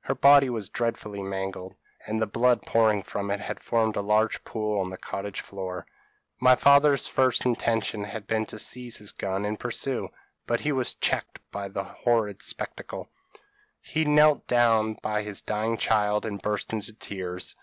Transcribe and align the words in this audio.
Her 0.00 0.14
body 0.14 0.48
was 0.48 0.70
dreadfully 0.70 1.22
mangled, 1.22 1.74
and 2.06 2.18
the 2.22 2.26
blood 2.26 2.62
pouring 2.62 3.02
from 3.02 3.30
it 3.30 3.40
had 3.40 3.60
formed 3.62 3.94
a 3.94 4.00
large 4.00 4.42
pool 4.42 4.80
on 4.80 4.88
the 4.88 4.96
cottage 4.96 5.42
floor. 5.42 5.86
My 6.40 6.54
father's 6.54 7.06
first 7.06 7.44
intention 7.44 8.04
had 8.04 8.26
been 8.26 8.46
to 8.46 8.58
seize 8.58 8.96
his 8.96 9.12
gun 9.12 9.44
and 9.44 9.60
pursue; 9.60 10.08
but 10.46 10.60
he 10.60 10.72
was 10.72 10.94
checked 10.94 11.40
by 11.50 11.68
this 11.68 11.88
horrid 12.04 12.40
spectacle; 12.40 13.10
he 13.82 14.06
knelt 14.06 14.46
down 14.46 14.94
by 15.02 15.20
his 15.20 15.42
dying 15.42 15.76
child, 15.76 16.24
and 16.24 16.40
burst 16.40 16.72
into 16.72 16.94
tears. 16.94 17.54